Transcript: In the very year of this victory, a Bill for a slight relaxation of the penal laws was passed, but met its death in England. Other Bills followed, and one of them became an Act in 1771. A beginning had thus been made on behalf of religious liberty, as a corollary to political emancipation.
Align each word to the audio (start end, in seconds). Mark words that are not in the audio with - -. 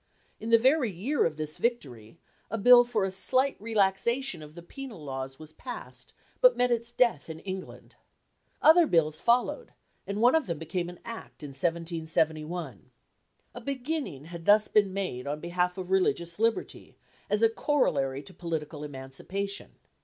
In 0.39 0.49
the 0.49 0.57
very 0.57 0.89
year 0.89 1.25
of 1.25 1.37
this 1.37 1.59
victory, 1.59 2.17
a 2.49 2.57
Bill 2.57 2.83
for 2.83 3.03
a 3.05 3.11
slight 3.11 3.55
relaxation 3.59 4.41
of 4.41 4.55
the 4.55 4.63
penal 4.63 5.05
laws 5.05 5.37
was 5.37 5.53
passed, 5.53 6.15
but 6.41 6.57
met 6.57 6.71
its 6.71 6.91
death 6.91 7.29
in 7.29 7.37
England. 7.41 7.97
Other 8.63 8.87
Bills 8.87 9.21
followed, 9.21 9.73
and 10.07 10.19
one 10.19 10.33
of 10.33 10.47
them 10.47 10.57
became 10.57 10.89
an 10.89 10.99
Act 11.05 11.43
in 11.43 11.49
1771. 11.49 12.89
A 13.53 13.61
beginning 13.61 14.25
had 14.25 14.45
thus 14.47 14.67
been 14.67 14.91
made 14.91 15.27
on 15.27 15.39
behalf 15.39 15.77
of 15.77 15.91
religious 15.91 16.39
liberty, 16.39 16.97
as 17.29 17.43
a 17.43 17.49
corollary 17.49 18.23
to 18.23 18.33
political 18.33 18.83
emancipation. 18.83 19.73